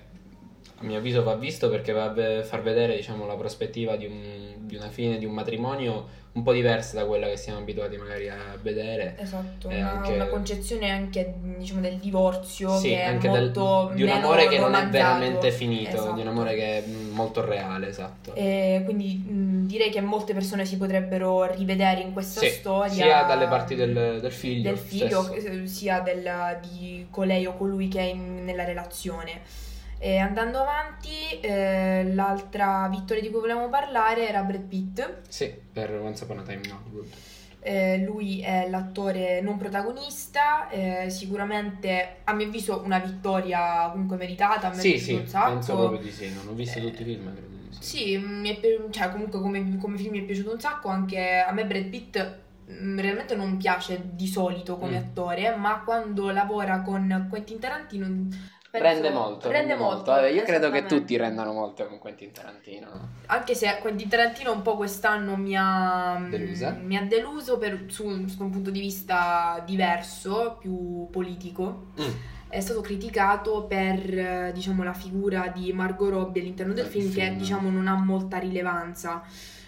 mio 0.86 0.98
avviso 0.98 1.24
va 1.24 1.36
visto 1.36 1.70
perché 1.70 1.92
va 1.92 2.06
a 2.06 2.44
far 2.44 2.62
vedere 2.62 2.96
diciamo, 2.96 3.26
la 3.26 3.36
prospettiva 3.36 3.96
di, 3.96 4.06
un- 4.06 4.54
di 4.68 4.76
una 4.76 4.90
fine 4.90 5.18
di 5.18 5.26
un 5.26 5.34
matrimonio 5.34 6.24
un 6.36 6.44
po' 6.44 6.52
diversa 6.52 6.98
da 7.00 7.06
quella 7.06 7.28
che 7.28 7.38
siamo 7.38 7.60
abituati 7.60 7.96
magari 7.96 8.28
a 8.28 8.58
vedere. 8.62 9.16
Esatto, 9.18 9.70
una, 9.70 9.92
anche- 9.94 10.16
una 10.16 10.26
concezione 10.28 10.90
anche 10.90 11.34
diciamo 11.58 11.80
del 11.80 11.96
divorzio 11.96 12.76
Sì, 12.78 12.90
che 12.90 13.04
è 13.04 13.06
anche 13.06 13.30
del- 13.30 13.52
di 13.52 14.04
un 14.04 14.10
amore 14.10 14.50
che 14.50 14.60
non 14.60 14.76
è 14.76 14.86
veramente 14.90 15.50
finito, 15.52 15.92
di 15.92 15.96
un 15.96 16.10
Esatto. 16.10 16.30
amore 16.30 16.56
che 16.56 16.84
è 16.84 16.88
molto 16.88 17.46
reale, 17.46 17.88
esatto. 17.88 18.34
E 18.36 18.82
quindi 18.84 19.16
mh, 19.16 19.66
direi 19.66 19.90
che 19.90 20.02
molte 20.02 20.34
persone 20.34 20.66
si 20.66 20.76
potrebbero 20.76 21.50
rivedere 21.54 22.02
in 22.02 22.12
questa 22.12 22.42
Sì, 22.42 22.48
storia 22.50 22.92
sia 22.92 23.24
dalle 23.24 23.48
parti 23.48 23.76
del, 23.76 24.20
del 24.20 24.32
figlio, 24.34 24.72
del 24.72 24.78
figlio, 24.78 25.22
stesso. 25.22 25.62
eh, 25.62 25.68
sia 25.68 26.02
del- 26.02 26.60
di 26.70 27.08
colei 27.12 27.46
o 27.46 27.56
colui 27.56 27.88
che 27.88 28.00
è 28.00 28.04
in- 28.04 28.44
nella 28.44 28.66
relazione. 28.66 29.40
E 29.98 30.18
andando 30.18 30.60
avanti, 30.60 31.40
eh, 31.40 32.12
l'altra 32.14 32.88
vittoria 32.90 33.22
di 33.24 33.30
cui 33.32 33.40
volevamo 33.40 33.70
parlare 33.70 34.28
era 34.28 34.42
Brad 34.44 34.62
Pitt. 34.64 35.22
Sì, 35.28 35.52
per 35.72 35.92
Once 35.94 36.24
Upon 36.24 36.40
a 36.40 36.44
Time 36.44 36.62
in 36.64 36.72
Hollywood. 36.72 37.08
Eh, 37.62 37.98
lui 38.06 38.42
è 38.42 38.70
l'attore 38.70 39.42
non 39.42 39.58
protagonista, 39.58 40.70
eh, 40.70 41.10
sicuramente 41.10 42.18
a 42.26 42.34
mio 42.34 42.46
avviso 42.46 42.82
una 42.86 43.00
vittoria 43.00 43.90
comunque 43.92 44.18
meritata, 44.18 44.68
a 44.68 44.70
me 44.70 44.80
Sì, 44.82 45.00
sì, 45.00 45.14
un 45.14 45.26
sacco. 45.28 45.54
penso 45.54 45.76
proprio 45.76 46.00
di 46.00 46.12
sì, 46.12 46.32
non 46.32 46.48
ho 46.48 46.54
visto 46.54 46.78
Eh, 46.78 46.82
tutti 46.82 47.02
i 47.02 47.06
film, 47.06 47.32
credo 47.34 47.48
di 47.48 47.68
sì. 47.74 47.84
Sì, 47.84 48.18
mi 48.20 48.50
è 48.56 48.60
pi- 48.60 48.92
cioè 48.92 49.10
comunque 49.12 49.40
come, 49.42 49.78
come 49.78 49.98
film 49.98 50.12
mi 50.12 50.20
è 50.20 50.24
piaciuto 50.24 50.52
un 50.54 50.60
sacco, 50.60 50.90
anche 50.90 51.40
a 51.40 51.52
me 51.54 51.66
Brad 51.66 51.86
Pitt 51.86 52.38
mm, 52.70 53.00
realmente 53.00 53.36
non 53.36 53.58
piace 53.58 54.00
di 54.14 54.28
solito 54.28 54.78
come 54.78 55.00
Mm. 55.00 55.04
attore, 55.04 55.56
ma 55.56 55.82
quando 55.84 56.30
lavora 56.30 56.82
con 56.82 57.26
Quentin 57.32 57.58
Tarantino 57.58 58.28
Rende 58.80 59.10
molto, 59.10 59.50
rende 59.52 59.76
molto. 59.76 60.12
Vabbè, 60.12 60.28
io 60.30 60.44
credo 60.44 60.70
che 60.70 60.86
tutti 60.86 61.16
rendano 61.18 61.52
molto 61.54 61.86
con 61.88 62.00
Quentin 62.00 62.32
Tarantino. 62.32 62.88
Anche 63.28 63.56
se 63.56 63.78
Quentin 63.82 64.08
Tarantino 64.10 64.52
un 64.52 64.62
po' 64.62 64.76
quest'anno 64.76 65.36
mi 65.36 65.56
ha 65.58 66.26
Delusa? 66.30 66.72
mi 66.82 66.98
ha 66.98 67.04
deluso 67.04 67.58
per- 67.58 67.86
su, 67.88 68.04
su 68.28 68.44
un 68.44 68.50
punto 68.50 68.70
di 68.72 68.80
vista 68.80 69.62
diverso, 69.66 70.58
più 70.60 71.08
politico. 71.12 71.88
Mm. 72.00 72.10
È 72.48 72.60
stato 72.62 72.82
criticato 72.82 73.64
per 73.64 74.18
eh, 74.18 74.52
diciamo, 74.54 74.84
la 74.84 74.94
figura 74.94 75.48
di 75.54 75.74
Margot 75.74 76.10
Robbie 76.10 76.42
all'interno 76.42 76.74
del 76.74 76.86
Eh, 76.86 76.90
film, 76.90 77.08
il 77.08 77.14
che 77.14 77.22
film. 77.26 77.38
diciamo, 77.38 77.70
non 77.70 77.88
ha 77.88 77.96
molta 77.96 78.38
rilevanza. 78.38 79.24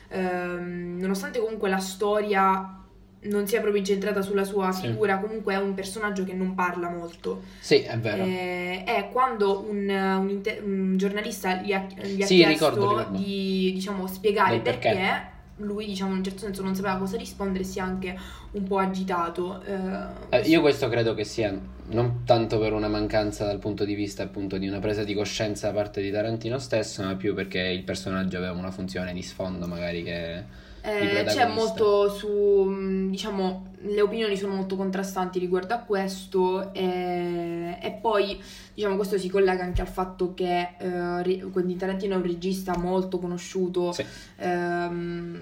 Ehm, 0.10 0.98
nonostante 1.00 1.40
comunque 1.40 1.70
la 1.70 1.80
storia 1.80 2.77
non 3.24 3.48
sia 3.48 3.60
proprio 3.60 3.80
incentrata 3.80 4.22
sulla 4.22 4.44
sua 4.44 4.72
Sì. 4.72 4.88
figura, 4.88 5.18
comunque 5.18 5.54
è 5.54 5.58
un 5.58 5.74
personaggio 5.74 6.24
che 6.24 6.34
non 6.34 6.54
parla 6.56 6.90
molto. 6.90 7.42
Sì, 7.60 7.82
è 7.82 7.98
vero. 7.98 8.24
Eh, 8.24 8.84
è 8.86 9.10
quando 9.12 9.66
un, 9.70 9.90
un 9.90 10.30
inte- 10.30 10.62
un 10.64 10.96
giornalista 10.98 11.56
gli 11.62 11.74
ha, 11.74 11.86
gli 12.02 12.22
ha 12.22 12.26
Sì, 12.26 12.36
chiesto 12.36 12.70
ricordo, 12.70 12.90
ricordo. 12.98 13.18
di 13.18 13.72
diciamo, 13.74 14.08
spiegare 14.08 14.60
perché. 14.60 14.90
perché. 14.90 15.36
lui 15.62 15.88
diciamo 15.88 16.12
in 16.12 16.18
un 16.18 16.24
certo 16.24 16.42
senso 16.42 16.62
non 16.62 16.76
sapeva 16.76 16.98
cosa 16.98 17.18
rispondere 17.18 17.64
si 17.64 17.80
è 17.80 17.82
anche 17.82 18.16
un 18.52 18.64
po' 18.64 18.78
agitato. 18.78 19.62
Eh, 19.64 20.38
Eh, 20.38 20.42
io 20.42 20.62
questo 20.62 20.88
credo 20.88 21.16
che 21.16 21.24
sia 21.24 21.52
non 21.90 22.24
tanto 22.26 22.60
per 22.60 22.74
una 22.74 22.88
mancanza 22.88 23.46
dal 23.46 23.58
punto 23.58 23.84
di 23.84 23.96
vista 23.96 24.22
appunto 24.22 24.58
di 24.60 24.68
una 24.68 24.78
presa 24.80 25.04
di 25.04 25.16
coscienza 25.16 25.68
da 25.68 25.74
parte 25.74 26.02
di 26.02 26.12
Tarantino 26.12 26.60
stesso, 26.60 27.02
ma 27.02 27.16
più 27.16 27.34
perché 27.34 27.60
il 27.60 27.82
personaggio 27.84 28.38
aveva 28.38 28.52
una 28.52 28.70
funzione 28.72 29.12
di 29.14 29.24
sfondo 29.24 29.66
magari 29.66 30.04
che... 30.04 30.44
Eh, 30.88 31.24
c'è 31.26 31.46
molto 31.48 32.10
su, 32.10 32.28
mh, 32.64 33.10
diciamo, 33.10 33.66
le 33.82 34.02
opinioni 34.02 34.38
sono 34.38 34.56
molto 34.56 34.78
contrastanti 34.78 35.38
riguardo 35.38 35.74
a 35.74 35.80
questo 35.80 36.74
e, 36.74 37.78
e 37.82 37.92
poi, 38.02 38.42
diciamo, 38.74 38.96
questo 38.96 39.18
si 39.18 39.30
collega 39.30 39.64
anche 39.64 39.82
al 39.82 39.88
fatto 39.88 40.34
che 40.34 40.76
eh, 40.78 41.50
Quentin 41.52 41.78
Tarantino 41.78 42.14
è 42.14 42.18
un 42.18 42.24
regista 42.24 42.78
molto 42.78 43.20
conosciuto 43.20 43.92
Sì. 43.92 44.06
ehm, 44.38 45.42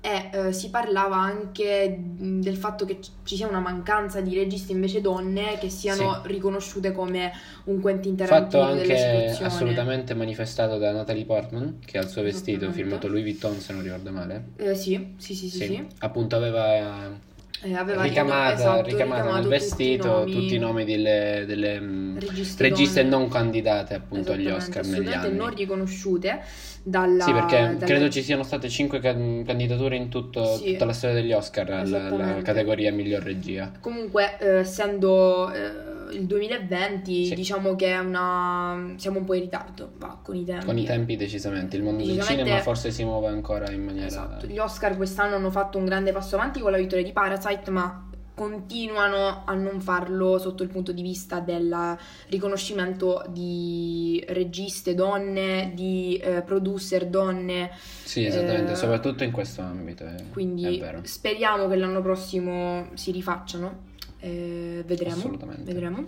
e 0.00 0.30
eh, 0.32 0.52
si 0.52 0.70
parlava 0.70 1.16
anche 1.16 1.88
mh, 1.88 2.40
del 2.40 2.56
fatto 2.56 2.84
che 2.84 2.98
ci- 3.24 3.36
sia 3.36 3.48
una 3.48 3.58
mancanza 3.58 4.20
di 4.20 4.34
registi 4.34 4.72
invece 4.72 5.00
donne 5.00 5.58
che 5.58 5.68
siano 5.68 6.20
riconosciute 6.24 6.92
come 6.92 7.32
un 7.64 7.80
Quentin 7.80 8.16
Fatto 8.16 8.58
Tarantino 8.58 8.74
della 8.74 8.94
anche 8.94 9.44
assolutamente 9.44 10.14
manifestato 10.14 10.78
da 10.78 10.92
Natalie 10.92 11.24
Portman, 11.24 11.80
che 11.84 11.98
al 11.98 12.08
suo 12.08 12.22
vestito 12.22 12.70
firmato 12.70 13.08
Louis 13.08 13.22
Vuitton, 13.24 13.58
se 13.58 13.72
non 13.72 13.82
ricordo 13.82 14.12
male. 14.12 14.44
Eh, 14.56 14.74
sì, 14.74 15.14
sì, 15.18 15.34
sì, 15.34 15.48
sì, 15.48 15.58
sì. 15.58 15.86
Appunto 15.98 16.36
aveva 16.36 17.18
Eh, 17.62 17.74
aveva 17.74 18.02
ricamata, 18.02 18.52
esatto, 18.54 18.82
ricamata 18.88 19.32
nel 19.34 19.48
vestito 19.48 20.20
tutti 20.24 20.30
i 20.30 20.34
tutti 20.40 20.54
i 20.54 20.58
nomi 20.58 20.84
delle, 20.84 21.44
delle, 21.46 21.80
mm, 21.80 22.18
Registe 22.58 23.02
non 23.02 23.28
candidate 23.28 23.94
appunto 23.94 24.32
agli 24.32 24.46
Oscar 24.48 24.84
negli 24.84 25.08
anni. 25.12 25.34
non 25.36 25.52
riconosciute 25.54 26.40
dalla 26.84 27.24
Sì, 27.24 27.32
perché 27.32 27.56
dalla- 27.60 27.84
credo 27.84 28.08
ci 28.10 28.22
siano 28.22 28.44
state 28.44 28.68
5 28.68 29.00
candidature 29.00 29.96
in 29.96 30.08
tutto- 30.08 30.56
Sì. 30.56 30.72
tutta 30.72 30.84
la 30.84 30.92
storia 30.92 31.16
degli 31.16 31.32
Oscar 31.32 31.68
alla, 31.70 32.40
categoria 32.42 32.92
miglior 32.92 33.22
regia. 33.22 33.72
Comunque, 33.80 34.38
eh, 34.38 34.58
essendo 34.58 35.52
eh, 35.52 35.96
il 36.12 36.26
2020, 36.26 37.26
Sì. 37.26 37.34
diciamo 37.34 37.74
che 37.76 37.86
è 37.92 37.98
una 37.98 38.94
siamo 38.96 39.18
un 39.18 39.24
po' 39.24 39.34
in 39.34 39.42
ritardo, 39.42 39.92
va, 39.98 40.18
con 40.22 40.36
i 40.36 40.44
tempi. 40.44 40.64
Con 40.66 40.78
i 40.78 40.84
tempi 40.84 41.16
decisamente, 41.16 41.76
il 41.76 41.82
mondo 41.82 41.98
del 42.04 42.14
Decisamente- 42.14 42.44
cinema 42.44 42.62
forse 42.62 42.90
si 42.90 43.04
muove 43.04 43.28
ancora 43.28 43.70
in 43.70 43.84
maniera... 43.84 44.06
Esatto, 44.06 44.46
gli 44.46 44.58
Oscar 44.58 44.96
quest'anno 44.96 45.36
hanno 45.36 45.50
fatto 45.50 45.78
un 45.78 45.84
grande 45.84 46.12
passo 46.12 46.36
avanti 46.36 46.60
con 46.60 46.70
la 46.70 46.78
vittoria 46.78 47.04
di 47.04 47.12
Parasite, 47.12 47.70
ma 47.70 48.02
continuano 48.34 49.42
a 49.44 49.52
non 49.54 49.80
farlo 49.80 50.38
sotto 50.38 50.62
il 50.62 50.68
punto 50.68 50.92
di 50.92 51.02
vista 51.02 51.40
del 51.40 51.96
riconoscimento 52.28 53.24
di 53.30 54.24
registe 54.28 54.94
donne, 54.94 55.72
di 55.74 56.16
eh, 56.22 56.42
producer 56.42 57.06
donne, 57.06 57.70
Sì, 58.04 58.24
esattamente, 58.26 58.72
Eh, 58.72 58.76
soprattutto 58.76 59.24
in 59.24 59.32
questo 59.32 59.60
ambito, 59.62 60.04
è 60.04 60.14
quindi 60.30 60.80
speriamo 61.02 61.66
che 61.66 61.74
l'anno 61.74 62.00
prossimo 62.00 62.86
si 62.94 63.10
rifacciano, 63.10 63.86
eh, 64.20 64.82
vedremo. 64.86 65.16
Assolutamente. 65.16 65.64
vedremo. 65.64 66.02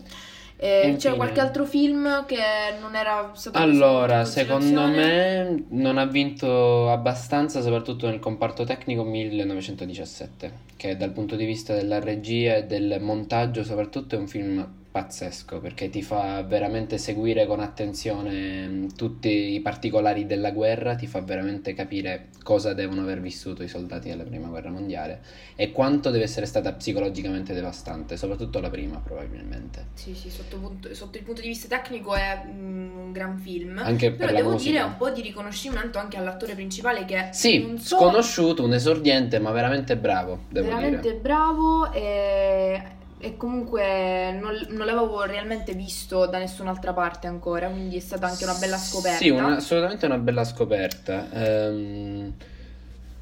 Eh, 0.62 0.96
C'è 0.98 1.14
qualche 1.14 1.40
altro 1.40 1.64
film 1.64 2.26
che 2.26 2.36
non 2.78 2.94
era 2.94 3.30
stato 3.32 3.56
Allora, 3.56 4.26
secondo 4.26 4.86
me 4.88 5.64
non 5.70 5.96
ha 5.96 6.04
vinto 6.04 6.90
abbastanza, 6.90 7.62
soprattutto 7.62 8.06
nel 8.06 8.18
comparto 8.18 8.64
tecnico 8.64 9.02
1917, 9.02 10.52
che 10.76 10.98
dal 10.98 11.12
punto 11.12 11.34
di 11.36 11.46
vista 11.46 11.74
della 11.74 11.98
regia 11.98 12.56
e 12.56 12.66
del 12.66 12.98
montaggio 13.00 13.64
soprattutto 13.64 14.16
è 14.16 14.18
un 14.18 14.28
film 14.28 14.79
pazzesco, 14.90 15.60
perché 15.60 15.88
ti 15.90 16.02
fa 16.02 16.42
veramente 16.42 16.98
seguire 16.98 17.46
con 17.46 17.60
attenzione 17.60 18.66
mh, 18.66 18.94
tutti 18.96 19.28
i 19.54 19.60
particolari 19.60 20.26
della 20.26 20.50
guerra, 20.50 20.94
ti 20.96 21.06
fa 21.06 21.20
veramente 21.20 21.72
capire 21.74 22.28
cosa 22.42 22.74
devono 22.74 23.02
aver 23.02 23.20
vissuto 23.20 23.62
i 23.62 23.68
soldati 23.68 24.08
della 24.08 24.24
Prima 24.24 24.48
Guerra 24.48 24.70
Mondiale 24.70 25.22
e 25.56 25.70
quanto 25.72 26.10
deve 26.10 26.24
essere 26.24 26.46
stata 26.46 26.72
psicologicamente 26.72 27.54
devastante, 27.54 28.16
soprattutto 28.16 28.60
la 28.60 28.70
prima 28.70 28.98
probabilmente. 28.98 29.86
Sì, 29.92 30.14
sì, 30.14 30.30
sotto, 30.30 30.58
punto- 30.58 30.94
sotto 30.94 31.18
il 31.18 31.24
punto 31.24 31.42
di 31.42 31.48
vista 31.48 31.68
tecnico 31.68 32.14
è 32.14 32.42
mm, 32.46 32.96
un 32.98 33.12
gran 33.12 33.38
film. 33.38 33.78
Anche 33.84 34.10
per 34.12 34.18
Però 34.26 34.32
devo 34.32 34.50
musica. 34.52 34.70
dire 34.70 34.82
un 34.84 34.96
po' 34.96 35.10
di 35.10 35.20
riconoscimento 35.20 35.98
anche 35.98 36.16
all'attore 36.16 36.54
principale 36.54 37.04
che 37.04 37.28
Sì, 37.32 37.58
non 37.58 37.78
so, 37.78 37.96
sconosciuto, 37.96 38.64
un 38.64 38.72
esordiente, 38.72 39.38
ma 39.40 39.50
veramente 39.50 39.96
bravo, 39.98 40.44
devo 40.48 40.68
veramente 40.68 41.08
dire. 41.08 41.20
bravo 41.20 41.90
e, 41.92 42.82
e 43.20 43.36
comunque 43.36 44.32
non, 44.32 44.58
non 44.70 44.86
l'avevo 44.86 45.22
realmente 45.24 45.74
visto 45.74 46.26
da 46.26 46.38
nessun'altra 46.38 46.92
parte 46.92 47.26
ancora, 47.26 47.68
quindi 47.68 47.96
è 47.96 48.00
stata 48.00 48.26
anche 48.26 48.44
una 48.44 48.54
bella 48.54 48.76
scoperta. 48.78 49.18
Sì, 49.18 49.28
una- 49.28 49.56
assolutamente 49.56 50.06
una 50.06 50.18
bella 50.18 50.44
scoperta. 50.44 51.28
Ehm, 51.32 52.32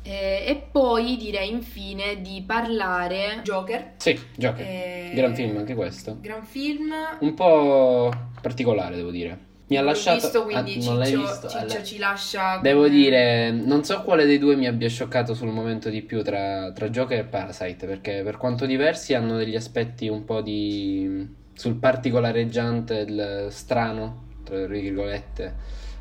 E, 0.02 0.44
e 0.46 0.68
poi 0.70 1.16
direi 1.18 1.50
infine 1.50 2.22
di 2.22 2.42
parlare 2.46 3.40
Joker. 3.42 3.94
sì, 3.98 4.18
Joker. 4.36 4.64
Eh, 4.64 5.12
Gran 5.14 5.34
film 5.34 5.56
anche 5.58 5.74
questo. 5.74 6.16
Gran 6.20 6.44
film. 6.44 6.92
Un 7.20 7.34
po' 7.34 8.10
particolare, 8.40 8.96
devo 8.96 9.10
dire. 9.10 9.46
Mi 9.68 9.76
ha 9.76 9.82
lasciato... 9.82 10.20
visto, 10.20 10.40
Ah, 10.56 10.62
quindi 10.62 10.84
non 10.84 10.98
l'hai 10.98 11.14
visto? 11.14 11.48
Ciccio 11.48 11.58
Allora. 11.58 11.82
ci 11.82 11.98
lascia. 11.98 12.58
Devo 12.62 12.88
dire, 12.88 13.50
non 13.50 13.84
so 13.84 14.02
quale 14.02 14.24
dei 14.24 14.38
due 14.38 14.56
mi 14.56 14.66
abbia 14.66 14.88
scioccato 14.88 15.34
sul 15.34 15.48
momento 15.48 15.90
di 15.90 16.02
più 16.02 16.22
tra, 16.22 16.72
tra 16.72 16.88
Joker 16.88 17.18
e 17.18 17.24
Parasite, 17.24 17.86
perché 17.86 18.22
per 18.24 18.38
quanto 18.38 18.64
diversi 18.64 19.12
hanno 19.14 19.36
degli 19.36 19.56
aspetti 19.56 20.08
un 20.08 20.24
po' 20.24 20.40
di... 20.40 21.28
sul 21.52 21.76
particolareggiante, 21.76 22.94
il 23.06 23.46
strano, 23.50 24.24
tra 24.42 24.66
virgolette, 24.66 25.54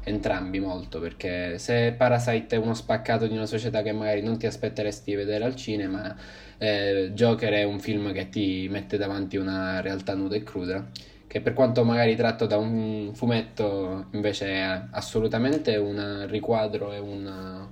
entrambi 0.03 0.59
molto, 0.61 1.01
perché 1.01 1.57
se 1.57 1.91
Parasite 1.91 2.55
è 2.55 2.59
uno 2.59 2.73
spaccato 2.73 3.27
di 3.27 3.33
una 3.35 3.45
società 3.45 3.81
che 3.81 3.91
magari 3.91 4.21
non 4.21 4.37
ti 4.37 4.45
aspetteresti 4.45 5.09
di 5.11 5.17
vedere 5.17 5.43
al 5.43 5.55
cinema, 5.57 6.15
eh, 6.57 7.11
Joker 7.13 7.51
è 7.51 7.63
un 7.63 7.79
film 7.81 8.13
che 8.13 8.29
ti 8.29 8.67
mette 8.71 8.97
davanti 8.97 9.35
una 9.35 9.81
realtà 9.81 10.13
nuda 10.13 10.35
e 10.37 10.43
cruda 10.43 10.87
che 11.27 11.41
per 11.41 11.53
quanto 11.53 11.83
magari 11.83 12.15
tratto 12.15 12.45
da 12.45 12.57
un 12.57 13.11
fumetto 13.13 14.05
invece 14.11 14.47
è 14.47 14.83
assolutamente 14.91 15.75
un 15.75 16.25
riquadro 16.29 16.93
e 16.93 16.99
un, 16.99 17.67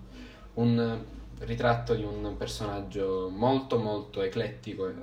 un 0.56 1.00
ritratto 1.40 1.94
di 1.94 2.04
un 2.04 2.36
personaggio 2.38 3.30
molto 3.34 3.78
molto 3.78 4.22
eclettico 4.22 4.88
e 4.88 4.94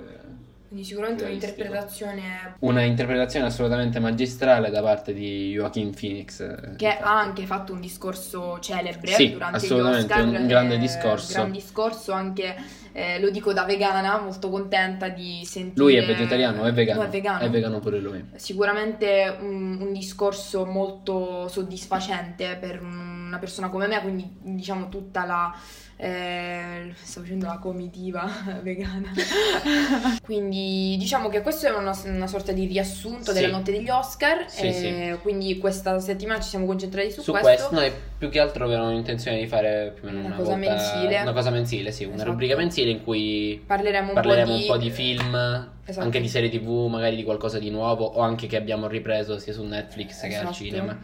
Quindi 0.73 0.89
sicuramente 0.89 1.25
un'interpretazione 1.25 2.55
Una 2.61 2.81
interpretazione 2.81 3.45
assolutamente 3.45 3.99
magistrale 3.99 4.71
da 4.71 4.81
parte 4.81 5.13
di 5.13 5.51
Joaquin 5.51 5.93
Phoenix. 5.93 6.39
eh, 6.39 6.75
che 6.77 6.85
infatti. 6.85 7.03
ha 7.03 7.19
anche 7.19 7.45
fatto 7.45 7.73
un 7.73 7.79
discorso 7.79 8.57
celebre 8.59 9.11
Sì, 9.11 9.33
durante 9.33 9.59
gli 9.59 9.63
assolutamente, 9.65 10.13
Oscar. 10.13 10.25
un 10.25 10.47
grande 10.47 10.73
eh, 10.73 10.77
discorso. 10.79 11.33
gran 11.33 11.51
discorso 11.51 12.11
anche, 12.11 12.55
eh, 12.91 13.19
lo 13.19 13.29
dico 13.29 13.53
da 13.53 13.65
vegana, 13.65 14.19
molto 14.19 14.49
contenta 14.49 15.09
di 15.09 15.43
sentire... 15.45 15.75
Lui 15.75 15.95
è 15.95 16.05
vegetariano, 16.07 16.63
è 16.63 16.73
vegano. 16.73 17.01
No, 17.01 17.05
è 17.05 17.09
vegano. 17.11 17.39
È 17.41 17.49
vegano 17.51 17.79
pure 17.79 17.99
lui. 17.99 18.25
Sicuramente 18.33 19.37
un, 19.41 19.77
un 19.79 19.93
discorso 19.93 20.65
molto 20.65 21.47
soddisfacente 21.49 22.57
per 22.59 22.81
una 22.81 23.37
persona 23.37 23.69
come 23.69 23.85
me, 23.85 24.01
quindi 24.01 24.27
diciamo 24.41 24.89
tutta 24.89 25.23
la... 25.23 25.55
eh, 26.03 26.93
sto 27.01 27.21
facendo 27.21 27.45
la 27.45 27.57
comitiva 27.59 28.29
vegana. 28.61 29.11
quindi 30.23 30.95
diciamo 30.99 31.29
che 31.29 31.41
questo 31.41 31.67
è 31.67 31.69
una, 31.71 31.97
una 32.05 32.27
sorta 32.27 32.51
di 32.51 32.65
riassunto 32.65 33.31
Sì. 33.31 33.39
della 33.39 33.55
notte 33.57 33.71
degli 33.71 33.89
Oscar. 33.89 34.45
Sì, 34.49 34.65
e 34.65 35.17
Quindi 35.21 35.57
questa 35.57 35.99
settimana 35.99 36.39
ci 36.41 36.49
siamo 36.49 36.65
concentrati 36.65 37.09
su, 37.11 37.21
Su 37.21 37.31
questo. 37.31 37.47
questo, 37.47 37.73
noi 37.73 37.91
più 38.17 38.29
che 38.29 38.39
altro 38.39 38.65
avevamo 38.65 38.91
intenzione 38.91 39.39
di 39.39 39.47
fare 39.47 39.93
più 39.95 40.03
o 40.07 40.11
meno 40.11 40.19
Una 40.25 40.27
una, 40.27 40.35
cosa 40.37 40.55
volta- 40.55 40.69
mensile. 40.69 41.21
Una 41.21 41.33
cosa 41.33 41.49
mensile, 41.49 41.91
sì, 41.91 42.03
una 42.03 42.15
Esatto. 42.15 42.29
rubrica 42.31 42.55
mensile 42.55 42.91
in 42.91 43.03
cui 43.03 43.61
Parleremo 43.65 44.07
un 44.09 44.13
parleremo 44.13 44.51
po' 44.51 44.55
di... 44.57 44.61
un 44.61 44.67
po' 44.67 44.77
di 44.77 44.89
film, 44.89 45.69
Esatto. 45.85 46.05
anche 46.05 46.19
di 46.21 46.27
serie 46.27 46.49
tv, 46.49 46.87
magari 46.89 47.15
di 47.15 47.23
qualcosa 47.23 47.59
di 47.59 47.69
nuovo 47.69 48.05
o 48.05 48.19
anche 48.21 48.47
che 48.47 48.55
abbiamo 48.57 48.87
ripreso 48.87 49.37
sia 49.39 49.53
su 49.53 49.63
Netflix 49.63 50.19
che 50.21 50.27
al 50.27 50.31
Esatto. 50.43 50.53
cinema. 50.53 50.99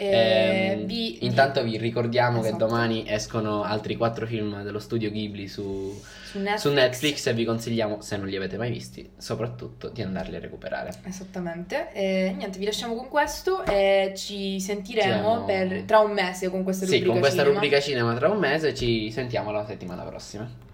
Eh, 0.00 0.06
Ehm, 0.10 0.84
vi- 0.86 1.24
intanto 1.24 1.60
vi 1.64 1.76
ricordiamo 1.76 2.40
che 2.40 2.48
Esatto. 2.48 2.66
domani 2.66 3.02
escono 3.08 3.64
altri 3.64 3.96
quattro 3.96 4.26
film 4.26 4.37
dello 4.42 4.78
studio 4.78 5.10
Ghibli 5.10 5.48
su, 5.48 6.00
su 6.24 6.38
Netflix. 6.38 6.58
su 6.60 6.72
Netflix 6.72 7.26
e 7.26 7.34
vi 7.34 7.44
consigliamo, 7.44 8.00
se 8.00 8.16
non 8.16 8.26
li 8.26 8.36
avete 8.36 8.56
mai 8.56 8.70
visti, 8.70 9.08
soprattutto 9.16 9.88
di 9.88 10.02
andarli 10.02 10.36
a 10.36 10.40
recuperare. 10.40 10.92
Esattamente. 11.04 11.92
E 11.92 12.34
niente, 12.36 12.58
vi 12.58 12.64
lasciamo 12.64 12.94
con 12.94 13.08
questo 13.08 13.64
e 13.64 14.12
ci 14.16 14.60
sentiremo 14.60 15.12
Siamo- 15.12 15.44
per, 15.44 15.82
tra 15.82 15.98
un 16.00 16.12
mese 16.12 16.48
con 16.50 16.62
questa 16.62 16.84
Sì, 16.84 16.92
rubrica 16.92 17.10
con 17.12 17.20
questa 17.20 17.38
cinema. 17.42 17.54
rubrica 17.60 17.80
cinema 17.80 18.14
tra 18.14 18.28
un 18.28 18.38
mese 18.38 18.74
ci 18.74 19.10
sentiamo 19.10 19.50
la 19.50 19.64
settimana 19.66 20.02
prossima. 20.04 20.66